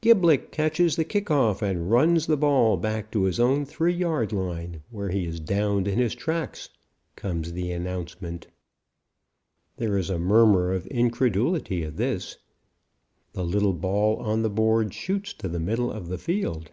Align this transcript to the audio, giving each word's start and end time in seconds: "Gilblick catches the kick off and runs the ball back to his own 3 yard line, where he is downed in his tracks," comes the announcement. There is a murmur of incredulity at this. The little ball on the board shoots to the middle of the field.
"Gilblick 0.00 0.50
catches 0.50 0.96
the 0.96 1.04
kick 1.04 1.30
off 1.30 1.62
and 1.62 1.88
runs 1.88 2.26
the 2.26 2.36
ball 2.36 2.76
back 2.76 3.12
to 3.12 3.22
his 3.22 3.38
own 3.38 3.64
3 3.64 3.94
yard 3.94 4.32
line, 4.32 4.82
where 4.90 5.08
he 5.10 5.24
is 5.24 5.38
downed 5.38 5.86
in 5.86 6.00
his 6.00 6.16
tracks," 6.16 6.68
comes 7.14 7.52
the 7.52 7.70
announcement. 7.70 8.48
There 9.76 9.96
is 9.96 10.10
a 10.10 10.18
murmur 10.18 10.72
of 10.72 10.88
incredulity 10.90 11.84
at 11.84 11.96
this. 11.96 12.38
The 13.34 13.44
little 13.44 13.72
ball 13.72 14.16
on 14.16 14.42
the 14.42 14.50
board 14.50 14.92
shoots 14.94 15.32
to 15.34 15.48
the 15.48 15.60
middle 15.60 15.92
of 15.92 16.08
the 16.08 16.18
field. 16.18 16.72